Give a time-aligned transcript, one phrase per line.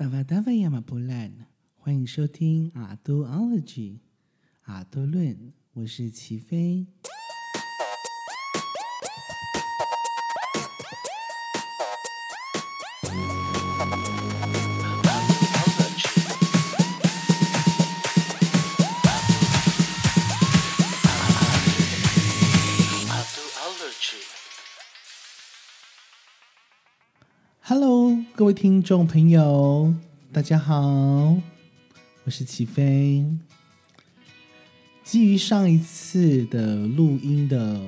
[0.00, 1.30] 大瓦大瓦亚马波兰，
[1.76, 3.98] 欢迎收听阿都 ology
[4.62, 6.86] 阿都论，我是齐飞。
[28.60, 29.90] 听众朋友，
[30.30, 31.34] 大家好，
[32.24, 33.24] 我是齐飞。
[35.02, 37.80] 基于上一次的录音的，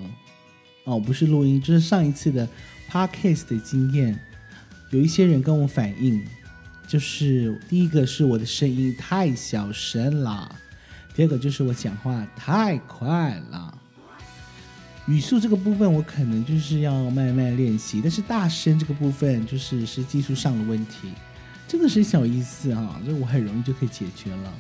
[0.85, 2.49] 哦，不是录音，就是上一次的
[2.91, 4.19] Podcast 的经验，
[4.93, 6.25] 有一些人跟我反映，
[6.89, 10.57] 就是第一个是我的声音太小声了，
[11.15, 13.79] 第二个就是我讲话太快了。
[15.07, 21.13] 语速这个部分，我可能就是要慢慢练习，但是大声这个部分，就是是技术上的问题，
[21.67, 24.53] 这个是小意思哈，这我很容易就可以解决了。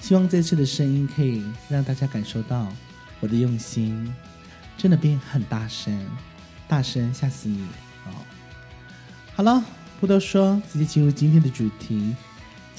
[0.00, 2.72] 希望这次的声音可以让大家感受到
[3.18, 4.14] 我的用心，
[4.76, 6.06] 真的变很大声，
[6.68, 7.62] 大声吓死你
[8.06, 8.12] 哦！
[9.34, 9.64] 好了，
[10.00, 12.14] 不多说，直接进入今天的主题。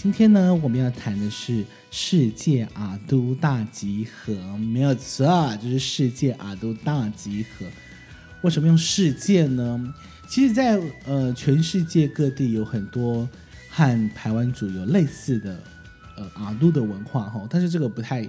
[0.02, 7.66] 今天呢，我们要谈的是世界阿都大集合，没有错，就是世界阿都大集合。
[8.40, 9.94] 为什么用世界呢？
[10.26, 13.28] 其实在，呃全世界各地有很多
[13.70, 15.62] 和台湾族有类似的
[16.16, 18.26] 呃阿都的文化哈，但是这个不太，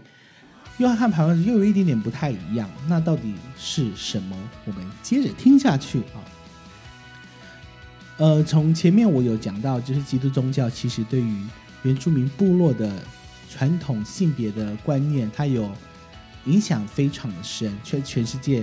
[0.79, 2.69] 又和台湾又有一点点不太一样。
[2.89, 4.37] 那到底是什么？
[4.65, 6.19] 我们接着听下去啊。
[8.21, 11.43] 呃，从前面我有讲到，就是基督宗教其实对于
[11.85, 13.03] 原住民部落的
[13.49, 15.73] 传统性别的观念，它有
[16.45, 18.63] 影响非常的深，全全世界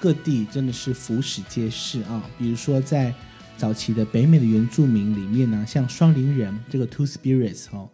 [0.00, 2.24] 各地真的是俯拾皆是啊。
[2.38, 3.12] 比如说在
[3.58, 7.90] 早期的北美的原住民里面呢，像双灵人这个 Two Spirits 哦，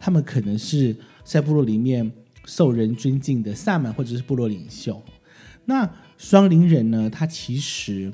[0.00, 2.10] 他们可能是在部落里面
[2.46, 5.02] 受人尊敬的萨满或者是部落领袖。
[5.66, 8.10] 那双灵人呢，他其实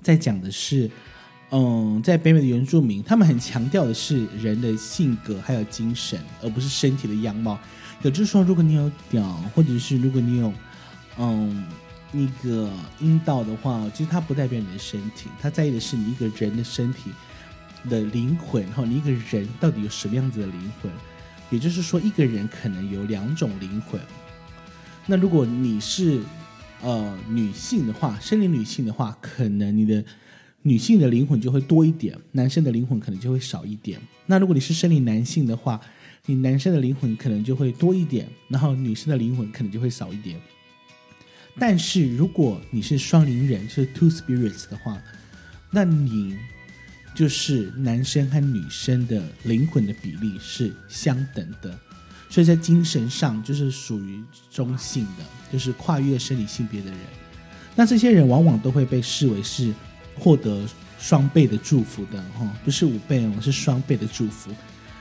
[0.00, 0.90] 在讲的是。
[1.56, 7.56] 嗯，在北美的原住民，他们很强调的是人的性格还有精神，而不是身体的样貌。
[8.02, 9.22] 也就是说，如果你有屌，
[9.54, 10.52] 或者是如果你有
[11.16, 11.64] 嗯
[12.10, 17.12] 那个阴道的话，其实它不代表你的身体，它在意的是你一个人的身体
[17.88, 20.90] 的灵魂然后，你一个人到底有什么样子的灵魂？
[21.50, 24.00] 也就是说，一个人可能有两种灵魂。
[25.06, 26.20] 那如果你是
[26.82, 30.04] 呃女性的话，生理女性的话，可能你的。
[30.66, 34.00] 女性的灵魂就会多一点，男生的灵魂可能就会少一点。
[34.24, 35.78] 那如果你是生理男性的话，
[36.24, 40.40] 你男生的灵魂可能就会多一点，然后女生的灵魂可能就会少一点。
[41.58, 44.98] 但是如果你是双灵人，就是 two spirits 的话，
[45.70, 46.34] 那你
[47.14, 51.78] 就是男生和女生的灵魂的比例是相等的，
[52.30, 56.98] 所以在精神上就是属于中性的，就是跨越生理性别的人。
[57.76, 59.70] 那这些人往往都会被视为是。
[60.16, 60.64] 获得
[60.98, 64.50] 双倍的祝福的哈，不是五倍哦，是双倍的祝福，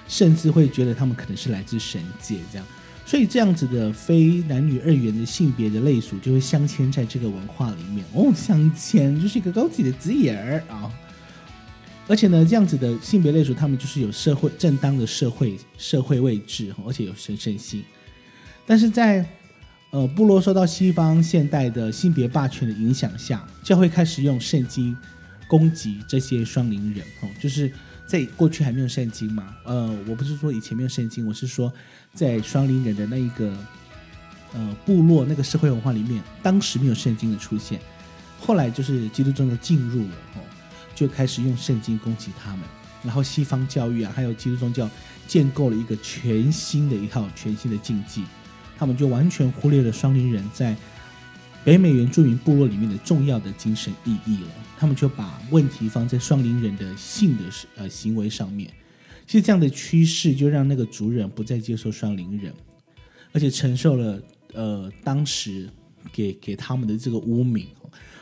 [0.07, 2.67] 甚至会觉得他们可能是来自神界这样，
[3.05, 8.05] 所以这样子的非男女二元的性别的类属就会镶嵌在这个文化里面。
[8.13, 10.91] 哦，镶嵌就是一个高级的字眼儿啊，
[12.07, 17.83] 而且呢，这样子的性别类属，他们就是有社会正当的社会社会位置，而且有神圣性，
[18.65, 19.25] 但是在。
[19.93, 24.97] 呃，部落受到西方现代的性别霸权的影响下，教会开始用圣经
[25.47, 27.05] 攻击这些双灵人。
[27.21, 27.71] 哦，就是
[28.07, 29.55] 在过去还没有圣经嘛。
[29.63, 31.71] 呃，我不是说以前没有圣经，我是说
[32.11, 33.55] 在双灵人的那一个
[34.53, 37.79] 呃部落那个社会文化里面，当时没有圣经的出现。
[38.39, 40.41] 后来就是基督宗教进入了，哦，
[40.95, 42.61] 就开始用圣经攻击他们。
[43.03, 44.89] 然后西方教育啊，还有基督宗教
[45.27, 48.23] 建构了一个全新的一套全新的禁忌。
[48.83, 50.75] 他们就完全忽略了双灵人在
[51.63, 54.49] 北美原住民部落里面的重要的精神意义了。
[54.77, 57.43] 他们就把问题放在双灵人的性的
[57.77, 58.69] 呃行为上面。
[59.25, 62.53] 其实这样的趋势就让那个族人不再接受双灵人，
[63.31, 64.21] 而且承受了
[64.51, 65.69] 呃当时
[66.11, 67.67] 给给他们的这个污名。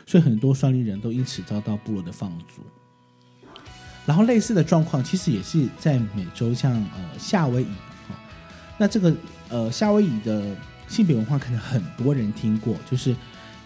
[0.06, 2.62] 所以很多双灵人都因此遭到部落的放逐。
[4.06, 7.66] 然后类似的状况其实也是在美洲，像呃夏威夷。
[8.78, 9.14] 那这个
[9.52, 10.56] 呃夏威夷的
[10.88, 13.14] 性别文化可能很多人听过，就是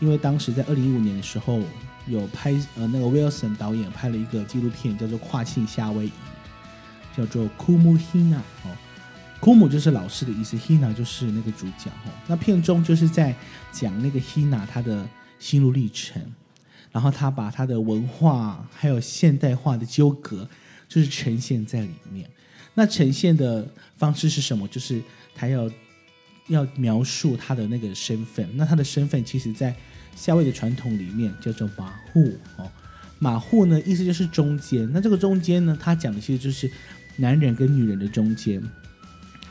[0.00, 1.62] 因为当时在二零一五年的时候
[2.06, 6.12] 有拍呃那个 Wilson 导演拍了一个纪录片，叫做《跨性夏威夷》，
[7.16, 8.76] 叫做 Kumu Hina 哦
[9.40, 12.10] ，Kumu 就是老师的意思，Hina 就是那个主角哦。
[12.26, 13.34] 那片中就是在
[13.72, 15.08] 讲那个 Hina 他的
[15.38, 16.20] 心路历程，
[16.92, 20.48] 然后他把他的文化还有现代化的纠葛
[20.88, 22.28] 就是呈现在里面。
[22.76, 24.68] 那呈现的方式是什么？
[24.68, 25.02] 就是
[25.34, 25.68] 他要
[26.48, 28.46] 要描述他的那个身份。
[28.54, 29.74] 那他的身份其实，在
[30.14, 32.70] 夏威夷的传统里面叫做马户哦。
[33.18, 34.86] 马户呢，意思就是中间。
[34.92, 36.70] 那这个中间呢，他讲的其实就是
[37.16, 38.62] 男人跟女人的中间，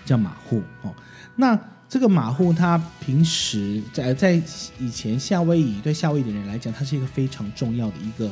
[0.06, 0.96] 叫马户哦。
[1.36, 4.40] 那这个马户，他平时在在
[4.78, 8.32] 以前夏威夷对夏威夷的人来讲，他是一个非常重要的一个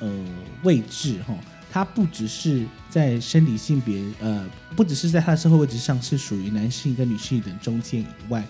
[0.00, 0.24] 呃
[0.64, 1.34] 位置哈。
[1.72, 4.46] 他不只是在生理性别呃，
[4.76, 8.44] 不只是在他的社会位置上是属于男性跟女性的中间以外，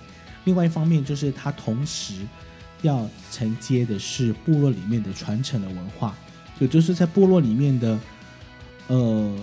[0.45, 2.15] 另外一方面就是他同时
[2.83, 6.17] 要承接的是部落里面的传承的文化，
[6.59, 7.99] 也就是在部落里面的
[8.89, 9.39] 呃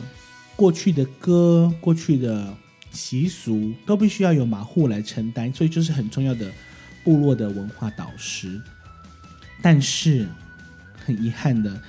[0.58, 2.54] 过去的歌、过去的。
[2.92, 6.52] 习俗都必须要由马户来承担，所以就是很重要的
[7.04, 8.60] 部落的文化导师。
[9.62, 10.28] 但是
[11.06, 11.80] 很遗憾的，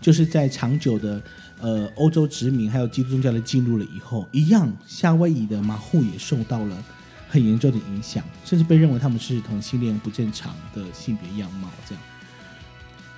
[0.00, 1.22] 就是在长久的
[1.60, 6.84] 呃欧洲殖民还有基督宗教的进入了以后，一样夏威夷的马户也受到了
[7.28, 12.02] 很严重的影响，甚至被认为他们是同性恋不正常的性别样貌这样。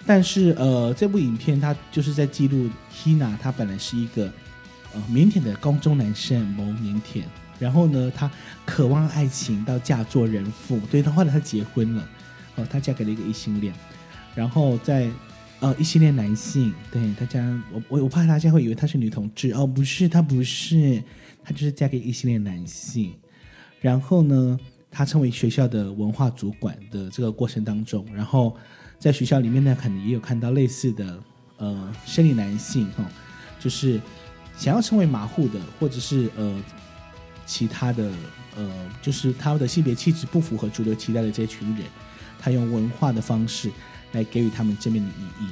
[0.07, 4.31] 但是呃，这部影片它就是在记录 Hina，他本来是一个。
[4.93, 7.23] 呃，腼腆的高中男生，某腼腆，
[7.61, 8.29] 然后呢，他
[8.67, 10.81] 渴望爱情，到嫁做人妇。
[10.91, 12.09] 对，他后来他结婚了，
[12.57, 13.73] 哦，他嫁给了一个异性恋，
[14.35, 15.09] 然后在
[15.61, 17.41] 呃异性恋男性，对，大家
[17.73, 21.03] 我我我怕大家会以为他是女同志，哦，不是，他不是，
[21.45, 23.15] 他就是嫁给异性恋男性。
[23.81, 24.59] 然后呢，
[24.91, 28.57] 他成为学校的文化主管的这个过程当中，然后
[28.99, 31.23] 在学校里面呢，可能也有看到类似的
[31.59, 33.07] 呃生理男性，哈、哦，
[33.61, 34.01] 就是。
[34.59, 36.63] 想要成为马户的，或者是呃
[37.47, 38.13] 其他的
[38.55, 38.71] 呃，
[39.01, 41.87] 就是他的性别气质不符合主流期待的这群人，
[42.39, 43.71] 他用文化的方式
[44.13, 45.49] 来给予他们正面的意义。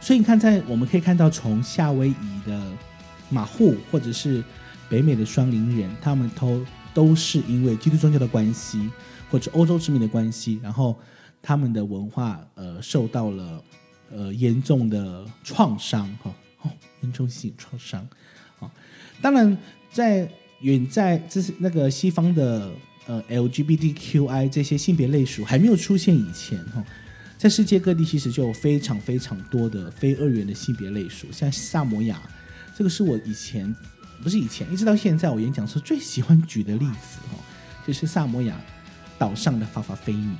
[0.00, 2.60] 所以你看，在我们可以看到，从夏威夷的
[3.28, 4.42] 马户，或者是
[4.88, 6.64] 北美的双林人，他们都
[6.94, 8.90] 都是因为基督宗教的关系，
[9.30, 10.96] 或者欧洲殖民的关系，然后
[11.42, 13.64] 他们的文化呃受到了
[14.10, 16.32] 呃严重的创伤哈。
[17.02, 18.04] 严重性创伤，
[18.58, 18.68] 啊，
[19.20, 19.56] 当然
[19.92, 20.28] 在
[20.62, 22.72] 远在这是那个西方的
[23.06, 26.82] 呃 LGBTQI 这些性别类属还没有出现以前，哈，
[27.38, 32.20] 在世界各地其实就有非常非常多的非二元的性别类属，像萨摩亚，
[32.76, 33.74] 这个是我以前
[34.22, 37.38] 不是以前，一直到现在我演讲时最喜欢举的例子，哈，
[37.86, 38.58] 就是萨摩亚
[39.18, 40.36] 岛上的法法菲尼。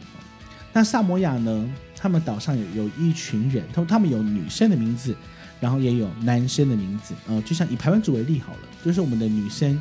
[0.72, 5.14] 那萨摩亚呢，他们岛上有有一群人，他他们有女生的名字。
[5.58, 9.81] 然后也有男生的名字，呃，就像以排湾族为例好了，就是我们的女生，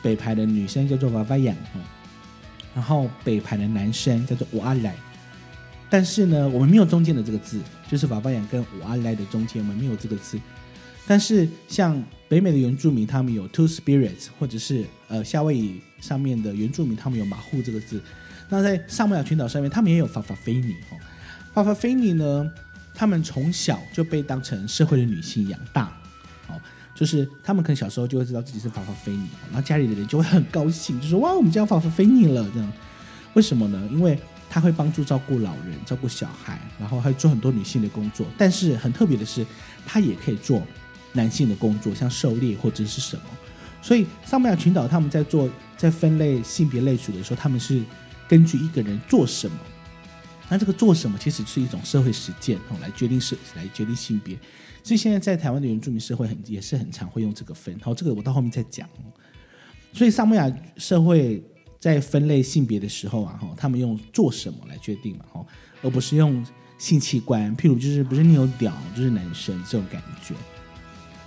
[0.00, 1.54] 北排的女生叫做娃娃养，
[2.74, 4.96] 然后北排的男生叫做乌阿莱，
[5.90, 7.60] 但是呢，我们没有中间的这个字，
[7.90, 10.40] 就是法巴雅跟瓦莱的中间我们没有这个字，
[11.06, 18.00] 但是像北美的原住民，他们有 Two Spirits，或者是呃夏威夷上面的原住民，他们有马户这个字，
[18.48, 20.96] 那在萨摩亚群岛上面，他们也有法法菲尼，哈，
[21.52, 22.50] 法法菲尼呢？
[22.92, 25.90] 他们从小就被当成社会的女性养大，
[26.48, 26.60] 哦，
[26.94, 32.72] 就是他们可能小时候就会知道自己是法法菲尼，然后家里的人就会很高兴，就说哇，我们家法法菲尼了，这样，
[33.32, 33.88] 为什么呢？
[33.90, 34.18] 因为
[34.50, 38.26] 他会帮助照顾老人、照顾小孩，然后还做很多女性的工作。
[38.36, 39.46] 但是很特别的是，
[39.86, 40.60] 他也可以做
[41.12, 43.22] 男性的工作，像狩猎或者是什么。
[43.80, 47.80] 所以萨摩亚群岛他们在做在分类性别类属的时候，他们是
[48.28, 49.56] 根据一个人做什么。
[50.48, 54.36] 那这个做什么其实是一种社会实践哦，来决定是来决定性别。
[54.82, 57.78] 所以现在在台湾的原住民社会很也是很常会用这个分。
[57.80, 58.88] 好，这个我到后面再讲。
[59.92, 61.42] 所以萨摩亚社会
[61.80, 65.44] 在分类性别的时候啊，哈，他们用做什么来决定嘛，哈，
[65.82, 66.46] 而不是用
[66.78, 70.34] 性器官，譬如就是不是你有屌就是男生这种感觉。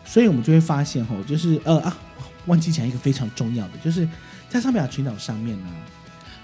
[0.06, 1.98] 所以我们就会发现，哈，就是呃啊，
[2.46, 4.08] 忘记讲一个非常重要的，就是
[4.48, 5.68] 在萨摩亚群岛上面呢。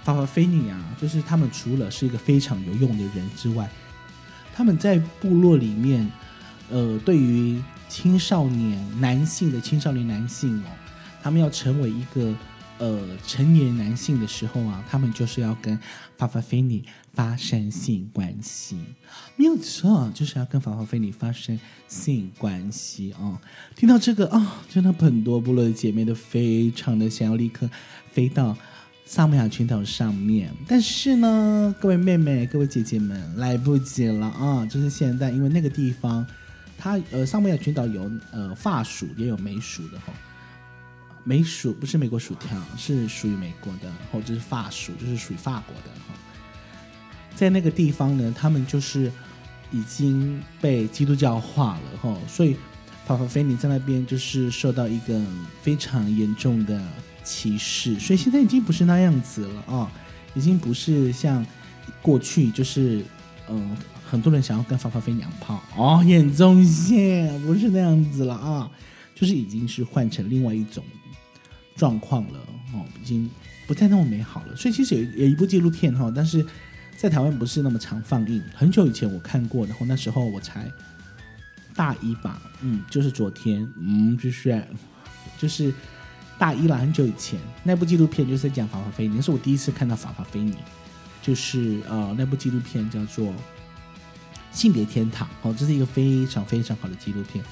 [0.02, 3.68] 法法菲尼啊，就是他们除了是一个非常有用的人之外，
[4.54, 6.10] 他们在部落里面，
[6.70, 10.68] 呃，对于青少年男性的青少年男性哦，
[11.22, 12.34] 他们要成为一个
[12.80, 15.78] 呃成年男性的时候啊，他们就是要跟
[16.18, 16.82] 法法菲尼
[17.12, 18.76] 发生性关系，
[19.36, 21.56] 没有错，就是要跟法法菲尼发生
[21.86, 23.38] 性关系啊、哦。
[23.76, 27.70] 听到这个啊、真的很多部落的姐妹都非常的想要立刻
[28.10, 28.56] 飞到。
[29.06, 34.64] 萨摩亚群岛上面，但是呢，各位妹妹、各位姐姐们，来不及了啊！
[34.66, 36.24] 就是现在，因为那个地方，
[36.78, 40.12] 它呃，萨摩亚群岛有呃法属，也有美属的哈。
[41.30, 45.90] 美薯不是美国薯条，是属于美国的，或者是法属，就是属于法国的。
[47.36, 49.12] 在那个地方呢，他们就是
[49.70, 52.56] 已经被基督教化了哈，所以。
[53.06, 55.20] 法法菲尼在那边就是受到一个
[55.62, 56.80] 非常严重的
[57.24, 59.90] 歧视，所以现在已经不是那样子了啊、
[60.32, 61.44] 已经不是像
[62.00, 63.04] 过去就是
[63.48, 63.76] 嗯、
[64.08, 68.70] 很多人想要跟法法菲娘炮哦，眼中线不是那样子了啊、
[69.12, 70.84] 就是已经是换成另外一种
[71.76, 72.38] 状况了
[72.72, 73.28] 哦，已经
[73.66, 74.56] 不再那么美好了。
[74.56, 76.44] 所以其实有有一部纪录片哈、哦，但是
[76.96, 80.70] 在台湾不是那么常放映，很久以前我看过，然后那时候我才。
[81.72, 84.62] 大一吧，嗯，就是昨天，嗯，就是，
[85.38, 85.72] 就是
[86.36, 90.56] 大一了，很久以前那部纪录片就是在讲法法菲尼，那是我第一次看到法法菲尼，
[91.22, 93.28] 就是呃那部纪录片叫做
[94.52, 97.42] 《性别天堂》哦，这是一个非常非常好的纪录片，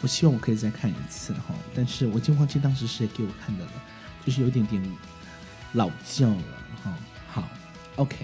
[0.00, 3.72] 我希望我可以再看一次哈，但是我已经忘记当时谁给我看的了，
[4.24, 4.82] 就是有点点
[5.72, 6.42] 老旧了
[6.82, 6.98] 哈。
[7.28, 7.48] 好
[7.96, 8.16] ，OK，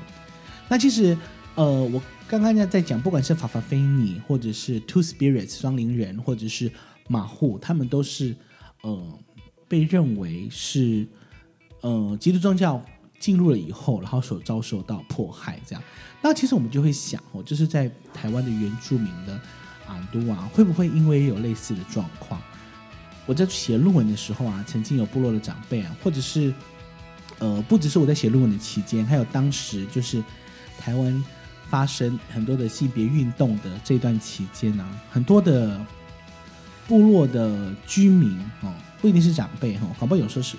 [0.69, 1.17] 那其实
[1.55, 2.03] 呃我。
[2.27, 6.73] 刚刚在在讲，不管是法法菲尼，或者是 Two Spirits 双灵人，或者是
[7.07, 8.35] 马户，他们都是
[8.81, 9.19] 呃
[9.69, 11.07] 被认为是
[11.83, 12.83] 呃基督宗教
[13.21, 15.85] 进入了以后，然后所遭受到迫害这样。
[16.23, 19.39] 那其实我们就会想哦，就是在台湾的原住民的
[20.13, 22.41] 都啊，会不会因为有类似的状况？
[23.27, 26.53] 我在写论文的时候啊，曾经有部落的长辈啊，或者是
[27.39, 30.23] 呃，不只是我在写论文的期间，还有当时就是
[30.79, 31.25] 台湾。
[31.71, 35.85] 发生很多的性别运动的这段期间呢、很多的
[36.87, 40.57] 部落的居民哦，不一定是长辈哈，搞不好有时候是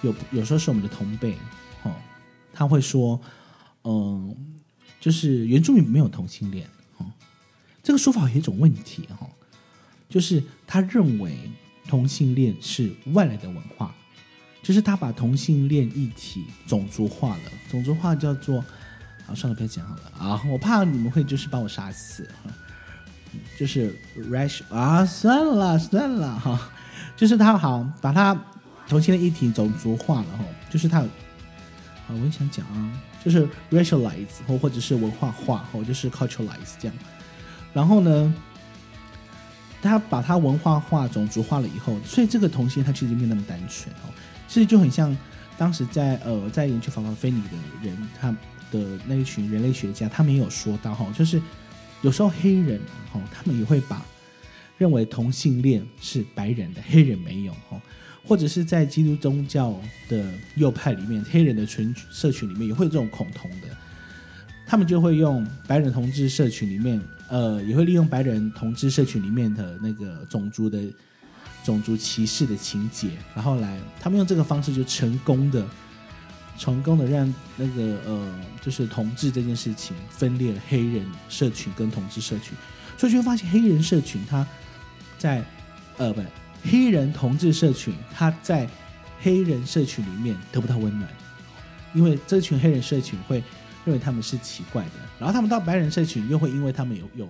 [0.00, 1.34] 有，有时候是我们的同辈
[1.82, 1.92] 哦，
[2.54, 3.20] 他会说，
[3.82, 4.34] 嗯，
[4.98, 6.66] 就是原住民没有同性恋，
[7.82, 9.28] 这个说法有一种问题哈，
[10.08, 11.36] 就是他认为
[11.88, 13.94] 同性恋是外来的文化，
[14.62, 18.64] 就是他把同性恋议题种族化了，种族化叫做。
[19.32, 20.42] 算了，不要讲好了啊！
[20.48, 22.28] 我怕你们会就是把我杀死，
[23.56, 23.96] 就是
[24.28, 26.68] rash 啊，算了算了哈，
[27.16, 28.34] 就是他好把他
[28.88, 31.08] 同性恋议题种族化了哈，就是他，啊，
[32.08, 32.92] 我也想讲啊，
[33.24, 36.96] 就是 racialize 或或者是文化化或就是 culturalize 这样，
[37.72, 38.34] 然后呢，
[39.82, 44.12] 他把他文化化、种族化了以后，所以这个同性他其实没那么单纯哦，
[44.48, 45.16] 其实就很像
[45.56, 48.34] 当时在呃在研究法法菲尼的人他。
[48.72, 51.42] 的那一群人类学家，他们也有说到哈，就是
[52.02, 52.80] 有时候黑人
[53.12, 54.00] 哈，他们也会把
[54.78, 57.82] 认为同性恋是白人的，黑人没有哈，
[58.24, 59.74] 或者是在基督宗教
[60.08, 60.24] 的
[60.54, 63.66] 右派里面，黑人的群社群里面也会有这种恐同的，
[64.68, 70.78] 他们就会用白人同志社群里面，呃，也会利用白人同志社群里面的那个种族的
[71.64, 75.64] 种族歧视的情节，然后来他们用这个方式就成功的。
[76.58, 82.52] 成功的让那个呃，就是同志这件事情分裂了黑人社群跟同志社群，
[82.98, 84.46] 所以就会发现黑人社群他
[85.16, 85.42] 在
[85.96, 86.20] 呃不
[86.62, 88.68] 黑人同志社群他在
[89.22, 91.08] 黑人社群里面得不到温暖，
[91.94, 93.42] 因为这群黑人社群会
[93.84, 97.28] 认为他们是奇怪的，然后他们到白人社群又会因为他们有有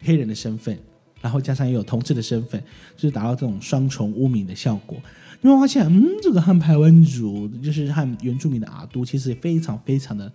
[0.00, 0.78] 黑人的身份，
[1.20, 2.62] 然后加上又有同志的身份，
[2.96, 4.98] 就是达到这种双重污名的效果。
[5.42, 10.32] 因为发现，嗯，这个和排湾族，就是和原住民的阿都，其实非常非常的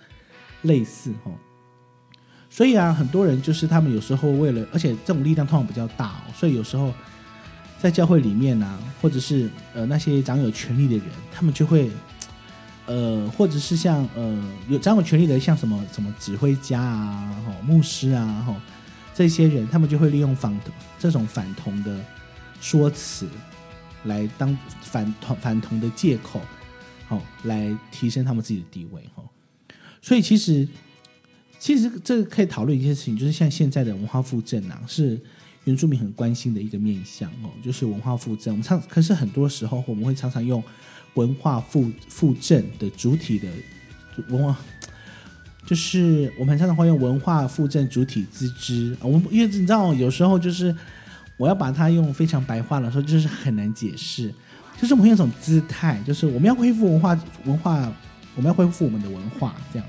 [0.63, 1.31] 类似哦。
[2.49, 6.93] 所以啊，很多人就是他们有时候为了，而且这种力量通常比较大，所以有时候
[7.79, 11.89] 在教会里面啊，或者是呃那些掌有权力的人，他们就会
[12.87, 18.55] 呃，或者是像呃有掌有权力的，像什么什么指挥家啊、吼牧师啊、吼
[19.13, 20.59] 这些人，他们就会利用反
[20.97, 22.03] 这种反同的
[22.59, 23.27] 说辞。
[24.03, 26.39] 来当反同反同的借口，
[27.07, 29.25] 好、哦、来提升他们自己的地位哈、哦。
[30.01, 30.65] 所以其实
[31.59, 35.19] 其实这个可以讨论一件事情，就是像现在的文化复振啊，是
[35.67, 38.51] 原住民很关心的一个面向哦，就是文化复振。
[38.53, 40.63] 我们常可是很多时候我们会常常用
[41.13, 43.47] 文化复复振的主体的
[44.29, 44.57] 文化，
[45.65, 48.97] 就是我们常常会用文化复振主体之知。
[49.01, 50.75] 我们因为你知道，有时候就是。
[51.39, 54.33] 我要把它用非常白话来说，就是很难解释。
[54.81, 57.93] 就是我们有一种姿态，就是我们要恢复文化，文化，
[58.35, 59.87] 我们要恢复我们的文化，这样，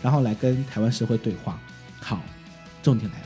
[0.00, 1.60] 然后来跟台湾社会对话。
[2.00, 2.22] 好，
[2.82, 3.20] 重点来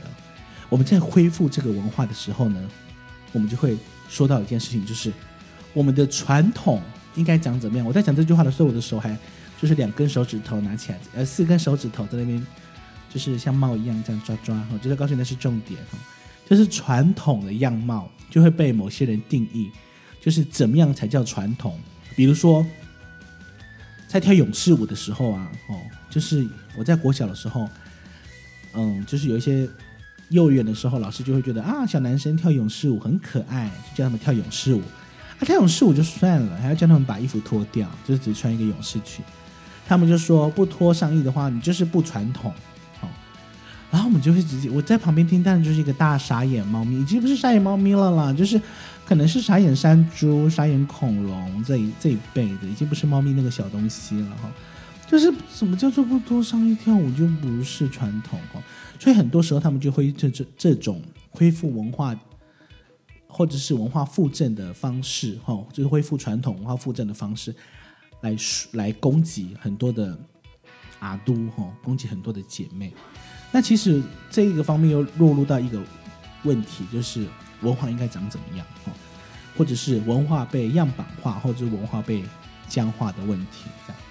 [0.71, 2.69] 我们在恢复这个文化的时候呢，
[3.33, 5.11] 我们就会说到一件事情，就是
[5.73, 6.81] 我们的传统
[7.15, 7.85] 应该讲怎么样。
[7.85, 9.17] 我在讲这句话的时候，我的手还
[9.61, 12.47] 就是两根手指头拿起来，呃，四根手指头在那边，
[13.13, 14.65] 就是像帽一样这样抓抓。
[14.71, 15.77] 我就是告诉你那是重点。
[16.49, 19.69] 就是传统的样貌就会被某些人定义，
[20.21, 21.79] 就是怎么样才叫传统？
[22.13, 22.65] 比如说，
[24.07, 26.45] 在跳勇士舞的时候啊，哦，就是
[26.77, 27.69] 我在国小的时候，
[28.73, 29.65] 嗯，就是有一些
[30.31, 34.81] 幼儿园的时候，老师就会觉得啊，小男生跳勇士舞很可爱，就叫他们跳勇士舞。
[35.37, 39.23] 啊，跳勇士舞就算了，还要叫他们把衣服脱掉，就是只穿一个勇士裙。
[39.87, 42.53] 他们就说不脱上衣的话，你就是不传统。
[42.99, 43.09] 好，
[43.91, 48.61] 然后我们就会直接我在旁边听，当然就是一个大傻眼猫咪，已经不是傻眼猫咪了啦，就是
[49.05, 54.49] 可能是傻眼山猪、傻眼恐龙这一这一辈的，已经不是猫咪那个小东西了哈。
[55.09, 58.63] 就是什么叫做不脱上衣跳舞就不是传统哦，
[59.01, 62.15] 所以很多时候他们就会这这这种恢复文化
[63.27, 67.55] 或者是文化复振的方式哈，就是恢复传统文化复振的方式
[68.21, 68.35] 来
[68.73, 70.15] 来攻击很多的
[70.99, 72.93] 阿都哈，攻击很多的姐妹。
[73.51, 75.81] 那其实这一个方面又落入到一个
[76.43, 77.25] 问题，就是
[77.61, 78.91] 文化应该长怎么样哈，
[79.57, 82.23] 或者是文化被样板化，或者是文化被
[82.69, 84.01] 僵化的问题这样。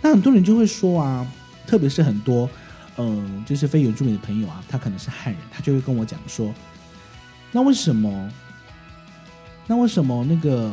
[0.00, 1.24] 那很多人就会说啊，
[1.64, 2.50] 特别是很多，
[2.98, 6.52] 嗯、就是非原住民的朋友啊，他可能是汉人，他就会跟我讲说，
[7.50, 8.30] 那为什么，
[9.66, 10.72] 那为什么那个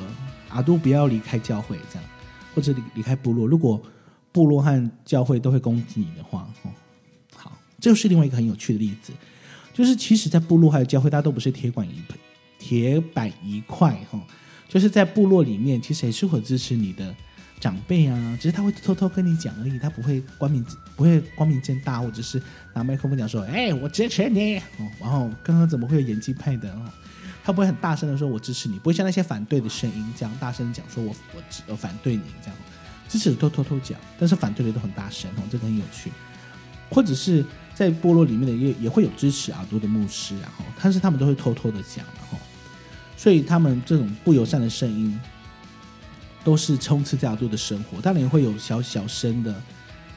[0.50, 2.04] 阿都不要离开教会这样，
[2.54, 3.48] 或者离离开部落？
[3.48, 3.82] 如果
[4.32, 6.72] 部落和教会都会攻击你的话，哦，
[7.36, 9.14] 好，这就是另外一个很有趣的例子，
[9.74, 12.02] 就是其实，在部落还有教会，大家都不是铁管一
[12.60, 14.22] 铁板一块哈，
[14.68, 17.16] 就是在部落里面，其实也是会支持你的。
[17.60, 22.42] 长辈啊，只是他会偷偷跟你讲而已，他不会光明不会光明正大，或者是
[22.74, 26.86] 拿麦克风讲说：“哎，我支持你。”哦，然后刚刚怎么会有演技派的哦？
[27.44, 32.56] 他不会很大声的说“我支持你”，不会像那些反对的声音这样大声讲说“我我我反对你”这样，
[33.10, 36.12] 支持都偷偷讲，但是反对的都很大声哦，这个很有趣。
[36.90, 42.38] 或者是在部落里面的也也会有支持阿都的牧师，然后但是他们都会偷偷的讲，然后
[43.18, 45.20] 所以他们这种不友善的声音。
[46.50, 49.54] 都是充斥在阿都的生活，当然也会有小小声的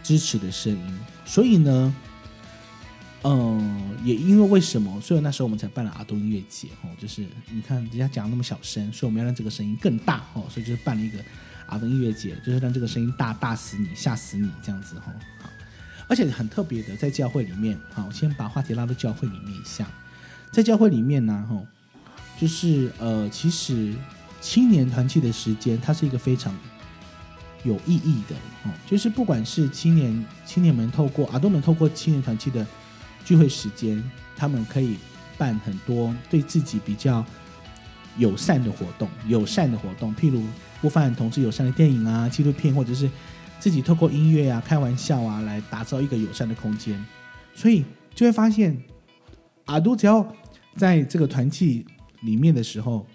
[0.03, 0.99] 支持的声音。
[1.27, 1.95] 所以呢，
[3.25, 11.19] 嗯、也因为为什么，所以那时候我们才办了阿都音乐节哦，就是你看人家讲那么小声，所以我们要让这个声音更大哦，所以就是办了一个
[11.67, 15.13] 阿都音乐节，就是让这个声音大大死你，吓死你这样子哈。
[15.43, 15.51] 好，
[16.09, 19.87] 而且很特别的，在教会里面，好，我先把话题拉到教会里面一下，
[20.51, 21.63] 在教会里面呢，哈，
[22.41, 23.93] 就是呃，其实。
[24.43, 26.53] 青年团契的时间，它是一个非常
[27.63, 28.75] 有意义的哦。
[28.85, 32.67] 就是不管是青年青年们透过阿都们透过青年团契的
[33.25, 34.03] 聚会时间，
[34.37, 34.97] 他们可以
[35.39, 37.25] 办很多对自己比较
[38.19, 40.43] 友善的活动，友善的活动，譬如
[40.81, 43.09] 不犯同志友善的电影啊、纪录片，或者是
[43.61, 47.03] 自己透过音乐啊、开玩笑啊，来打造一个友善的空间。
[47.55, 48.77] 所以就会发现，
[49.67, 50.27] 阿都只要
[50.77, 51.87] 在这个团契
[52.23, 53.07] 里面的时候。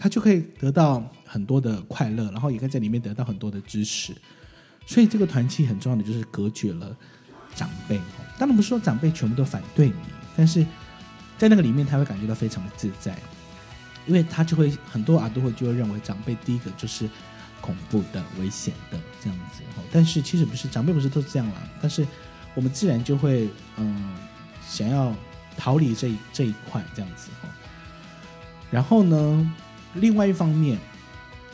[0.00, 4.14] 他就可以得到很多的快乐，然后也可以在里面得到很多的支持。
[4.86, 6.96] 所以这个团契很重要的就是隔绝了
[7.54, 8.00] 长辈。
[8.38, 9.94] 当然不是说长辈全部都反对你，
[10.36, 10.64] 但是
[11.36, 13.18] 在那个里面他会感觉到非常的自在，
[14.06, 17.10] 因为他就会很多阿都会就会认为长辈第一个就是
[17.60, 19.62] 恐怖的、危险的这样子。
[19.92, 21.56] 但是其实不是，长辈不是都这样啦。
[21.82, 22.06] 但是
[22.54, 24.14] 我们自然就会嗯
[24.64, 25.12] 想要
[25.56, 27.30] 逃离这这一块这样子。
[28.70, 29.54] 然后呢？
[29.94, 30.78] 另外一方面，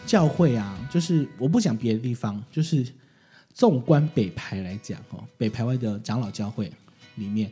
[0.07, 2.87] 教会啊，就是我不讲别的地方，就是
[3.53, 6.71] 纵观北排来讲，哦，北排外的长老教会
[7.15, 7.51] 里面，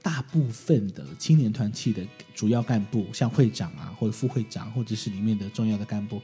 [0.00, 2.02] 大部分的青年团契的
[2.34, 6.22] 主要干部，像会长啊，或者副会长，或者是里面的重要的干部，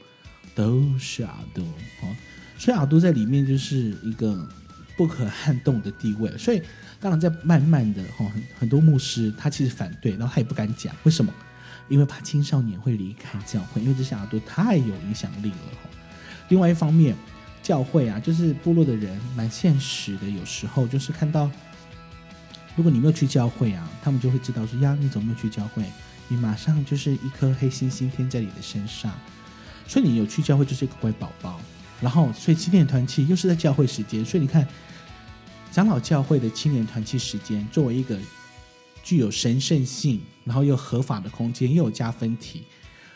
[0.55, 1.61] 都是阿都
[2.01, 2.15] 哦，
[2.57, 4.49] 所以阿都在里面就是一个
[4.95, 6.35] 不可撼动的地位。
[6.37, 6.61] 所以，
[6.99, 11.31] 当然在慢慢的哈，很很多牧师他其实反对，然后他也不敢讲，为什么？
[11.89, 15.57] 因为怕青少年会离开教会，因为这些阿都太有影响力了。
[16.49, 17.15] 另外一方面，
[17.61, 21.49] 教会啊，就是部落的人蛮现实的，有时候就是看到，
[22.75, 25.83] 如果你没有去教会啊，他们就会知道说呀，你怎么没有去教会？
[26.27, 29.11] 你马上就是一颗黑猩猩贴在你的身上。
[29.87, 31.59] 所以你有去教会就是一个乖宝宝。
[32.01, 34.67] 然后，所以青年团契又是在教会时间，所以你看，
[35.71, 38.17] 长老教会的青年团契时间作为一个。
[39.03, 42.63] 具有神圣性，然后又合法的空间，又有加分题，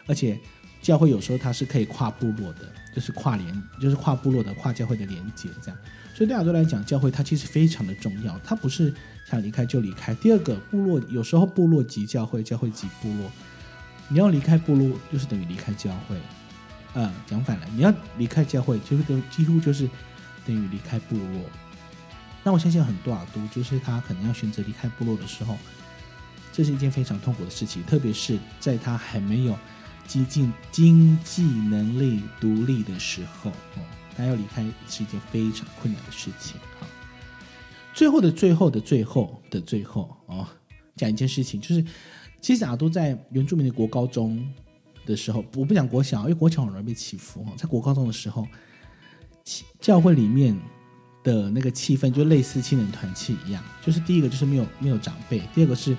[0.06, 0.40] 而且
[0.82, 5.78] 教会有时候它是可以跨部落的，就是跨连，就是跨部落的跨教会的连接，这样。
[6.14, 8.94] 所以对阿都来讲，教会它其实非常的重要，它不是
[9.30, 10.14] 想离开就离开。
[10.16, 13.32] 第二个，部落有时候部落级教会，教会级部落，
[14.10, 16.18] 你要离开部落，就是等于离开教会。
[16.94, 19.88] 呃，讲反了，你要离开教会，就是都几乎就是
[20.46, 21.42] 等于离开部落。
[22.44, 25.56] 那我相信很多阿都，就是他可能要选择离开部落的时候，
[26.58, 29.56] 这是一件非常痛苦的事情，特别是在他还没有
[30.08, 33.82] 接近经济能力独立的时候，哦，
[34.16, 36.60] 他要离开是一件非常困难的事情。
[36.80, 36.88] 好，
[37.94, 40.48] 最后的最后的最后的最后，哦，
[40.96, 41.86] 讲一件事情，就是
[42.42, 44.44] 其实阿都在原住民的国高中
[45.06, 47.52] 的时候，我不讲国小，因为国小很容易被欺负哈。
[47.56, 48.48] 在国高中的时候，
[49.80, 50.60] 教会里面
[51.24, 55.96] 的那个气氛就类似青年团契一样，就是第一个就是没有没有长辈，第二个是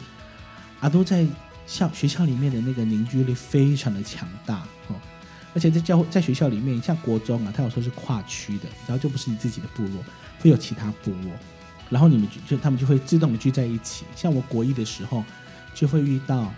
[0.80, 1.26] 阿都在
[1.66, 4.96] 校学校里面的那个凝聚力非常的强大哦，
[5.54, 10.04] 而且在教在学校里面，像国中啊，他有时候是跨区的，然后就不是你自己的部落，
[10.40, 11.32] 会有其他部落，
[11.90, 14.04] 然后你们就他们就会自动的聚在一起。
[14.14, 15.24] 像我国一的时候，
[15.74, 16.52] 就会遇到。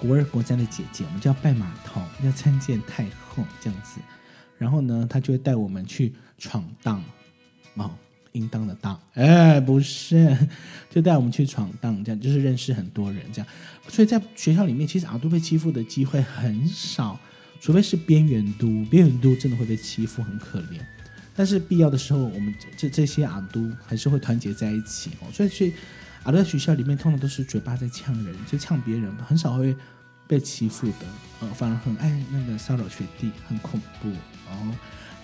[0.00, 3.98] 国二、国三的姐姐，我们就要拜码头，要参见太后这样子。
[4.56, 7.02] 然后呢，他就会带我们去闯荡，
[7.74, 7.90] 哦，
[8.38, 10.34] 应当的当，哎，不是，
[10.88, 13.46] 就带我们去闯荡，这样就是认识很多人，这样。
[13.88, 17.18] 所以在学校里面，其实阿都被欺负的机会很少，
[17.60, 20.80] 除非是边缘都，边缘都真的会被欺负，很可怜。
[21.34, 25.26] 但是必要的时候，我们这这些阿都还是会团结在一起哦。
[25.32, 25.74] 所以去。
[26.24, 29.74] 而在学校里面，通常都是嘴巴在呛人，就呛别人，很少会
[30.26, 31.06] 被欺负的。
[31.40, 34.10] 呃，反而很爱那个骚扰学弟，很恐怖
[34.50, 34.74] 哦。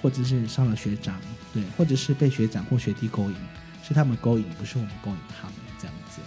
[0.01, 1.21] 或者是骚扰学长，
[1.55, 3.37] 对，或者是被学长或学弟勾引，
[3.87, 6.21] 是他们勾引，不是我们勾引他们这样子。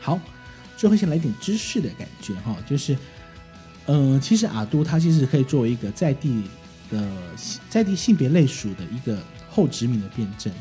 [0.00, 0.18] 好，
[0.76, 2.96] 最后先来点知识的感觉哈，就是，
[3.86, 6.44] 嗯、其实阿都它其实可以作为一个在地
[6.88, 7.10] 的
[7.68, 9.20] 在地性别类属的一个
[9.50, 10.52] 后殖民的辩证。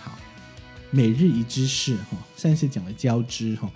[0.00, 0.18] 好
[0.90, 3.70] 每日一知识哈，上次讲了交织哈，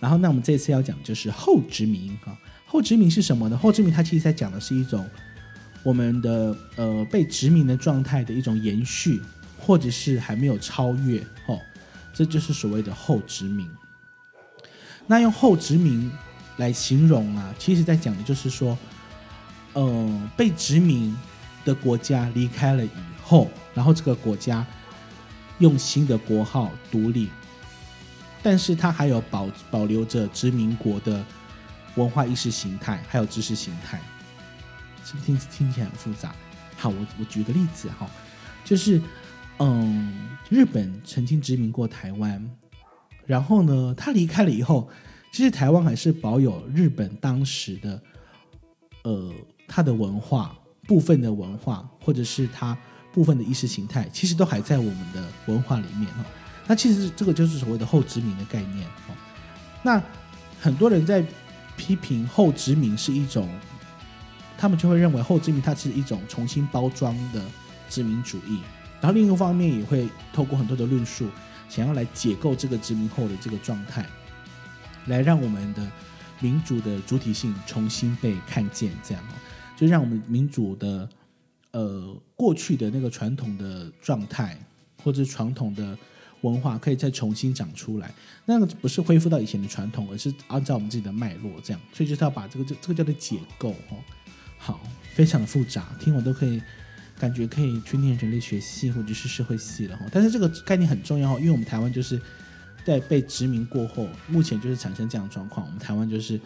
[0.00, 2.36] 然后那我们这次要讲就是后殖民哈。
[2.66, 3.56] 后殖民是什么呢？
[3.56, 5.08] 后殖民它其实在讲的是一种
[5.82, 9.22] 我们的呃被殖民的状态的一种延续，
[9.58, 11.60] 或者是还没有超越哦，
[12.12, 13.68] 这就是所谓的后殖民。
[15.06, 16.10] 那用后殖民
[16.56, 18.76] 来形容啊，其实在讲的就是说，
[19.72, 21.16] 呃，被殖民
[21.64, 22.90] 的国家离开了以
[23.22, 24.66] 后，然后这个国家。
[25.60, 27.28] 用新的国号独立，
[28.44, 31.24] 但是它还有保保留着殖民国的
[31.96, 34.00] 文化意识形态，还有知识形态，
[35.08, 36.34] 是不是听听起来很复杂？
[36.76, 38.06] 好，我我举个例子哈，
[38.64, 39.00] 就是
[39.58, 42.44] 嗯，日本曾经殖民过台湾，
[43.24, 44.88] 然后呢，他离开了以后，
[45.32, 48.02] 其实台湾还是保有日本当时的
[49.04, 49.32] 呃
[49.66, 50.54] 他的文化
[50.86, 52.76] 部分的文化，或者是他。
[53.10, 56.24] 部分的意识形态其实都还在我们的文化里面哈，
[56.68, 59.14] 那其实这个就是所谓的后殖民的概念哈。
[59.82, 60.00] 那
[60.60, 61.24] 很多人在
[61.76, 63.48] 批评后殖民是一种，
[64.58, 67.42] 他们就会认为后殖民它是一种重新包装的
[67.88, 68.60] 殖民主义，
[69.00, 71.30] 然后另一方面也会透过很多的论述，
[71.68, 74.04] 想要来解构这个殖民后的这个状态，
[75.06, 75.90] 来让我们的
[76.40, 79.24] 民主的主体性重新被看见，这样
[79.76, 81.08] 就让我们民主的。
[81.72, 84.58] 呃，过去的那个传统的状态，
[85.04, 85.96] 或者传统的
[86.40, 88.12] 文化，可以再重新长出来。
[88.46, 91.80] 那个不是恢复到以前的传统，而是按照我们自己的脉络这样。
[91.92, 93.98] 所以就是要把这个这这个叫做解构哦。
[94.58, 94.80] 好，
[95.14, 96.60] 非常的复杂，听我都可以
[97.18, 100.04] 感觉可以去念人类学系或者是社会系了哈。
[100.12, 102.20] 但是这个概念很重要，因为我们台湾就是
[102.84, 105.66] 在被殖民过后，目前就是产生这样的状况。
[105.66, 106.40] 我们台湾就是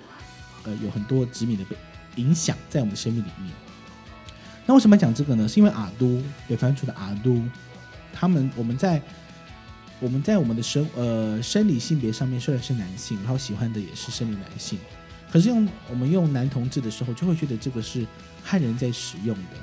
[0.64, 1.77] 呃有很多殖民的被
[2.16, 3.53] 影响在我们生命里面。
[4.64, 5.48] 那为什么讲这个呢？
[5.48, 7.42] 是因为阿都北番族的阿都，
[8.12, 9.03] 他们我们在
[9.98, 14.79] 我们在我们的生呃生理性别上面虽然是男性，然后喜欢的也是生理男性，
[15.33, 18.07] 可是用我们用男同志的时候，就会觉得这个是
[18.45, 19.57] 汉人在使用的。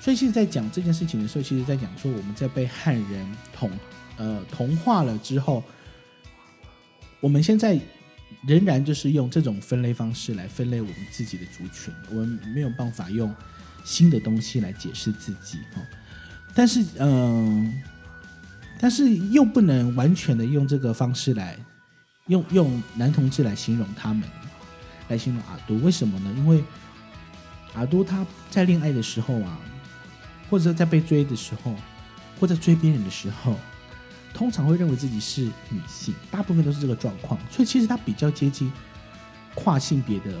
[0.00, 3.70] 所以，其实，在讲这件事情的时候，其实在讲说我们在被汉人同
[4.16, 5.62] 呃同化了之后，
[7.20, 7.78] 我们现在
[8.46, 13.32] 仍然就是用这种分类方式来分类我们自己的族群，我们没有办法用。
[13.86, 15.82] 新的东西来解释自己哈，
[16.54, 17.82] 但是嗯、
[18.80, 21.54] 但是又不能完全的用这个方式来
[22.28, 24.26] 用用男同志来形容他们，
[25.14, 26.34] 开心了阿都，为什么呢？
[26.36, 26.60] 因为
[27.74, 29.56] 阿都他在恋爱的时候啊，
[30.50, 31.72] 或者在被追的时候，
[32.40, 33.54] 或者追别人的时候，
[34.32, 38.72] 通常会认为自己是女性，大部分都是这个状况，所以其实他比较接近
[39.54, 40.32] 跨性别的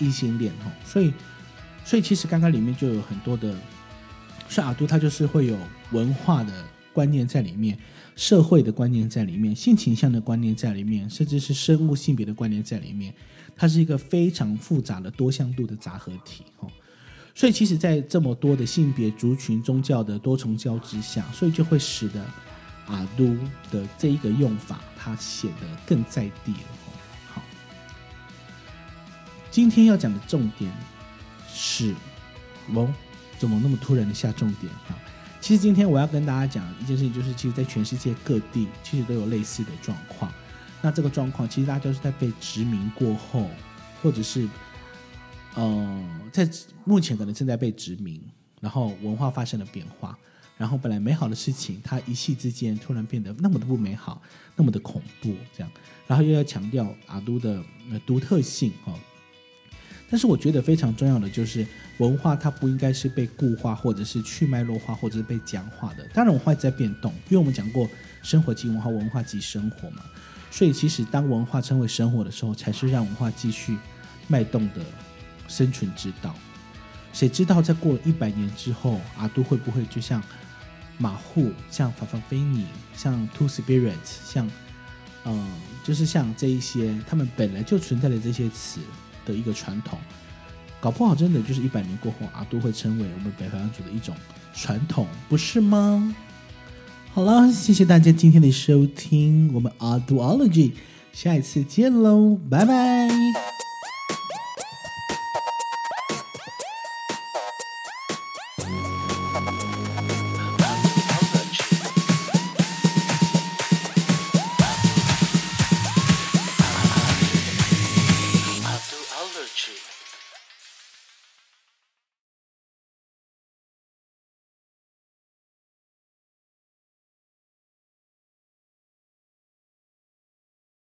[0.00, 1.14] 异性恋哈，所以。
[1.82, 3.56] 所以其实刚刚里面就有很多的，
[4.50, 5.56] 是阿都，他就是会有
[5.92, 6.52] 文化的
[6.92, 7.76] 观念在里面，
[8.16, 13.14] 社会的观念在里面，性倾向的观念在里面，甚至是生物性别的观念在里面，
[13.56, 16.68] 它是一个非常复杂的多向度的杂合体哦。
[17.34, 22.22] 所以其实，在这么多的性别、族群、宗教的多重交织下，所以就会使得
[22.86, 23.34] 阿都
[23.70, 26.68] 的这一个用法，它显得更在地了。
[27.28, 27.42] 好，
[29.50, 30.70] 今天要讲的重点。
[31.52, 31.94] 是，
[32.74, 32.92] 哦，
[33.38, 34.94] 怎么那么突然的下重点哈？
[35.40, 40.32] 其实今天我要跟大家讲一件事情，就是其实，在全世界各地其实都有类似的状况。
[40.82, 43.48] 那这个状况其实大家都是在被殖民过后，
[44.02, 44.48] 或者是
[45.54, 46.48] 呃，在
[46.84, 48.22] 目前可能正在被殖民，
[48.60, 50.16] 然后文化发生了变化，
[50.56, 54.22] 然后本来美好的事情，它一夕之间突然变得那么的不美好，
[54.56, 55.72] 那么的恐怖，这样，
[56.06, 57.62] 然后又要强调阿都的
[58.06, 58.94] 独特性哦。
[60.10, 61.64] 但是我觉得非常重要的就是
[61.98, 66.04] 文化，它不应该是被固化，或者是去脉络化，或者是被僵化的。
[66.12, 67.88] 当然，文化在变动，因为我们讲过
[68.20, 70.02] 生活即文化，文化即生活嘛。
[70.50, 73.78] 所以，其实当文化成为生活的时候，才是让文化继续
[74.26, 74.84] 脉动的
[75.46, 76.34] 生存之道。
[77.12, 80.20] 谁知道在过了一百年之后，阿都会不会就像
[80.98, 83.94] 马户、像法法菲尼、像 Two Spirits、
[84.24, 84.50] 像
[85.24, 85.48] 嗯，
[85.84, 88.80] 就是像这一些他们本来就存在的这些词。
[89.24, 89.98] 的一个传统，
[90.80, 94.14] 搞不好真的就是一百年过后，阿都会成为我们北排湾族的一种
[94.54, 96.14] 传统，不是吗？
[97.12, 100.72] 好了，谢谢大家今天的收听，我们阿杜 ology，
[101.12, 103.49] 下一次见喽，拜拜。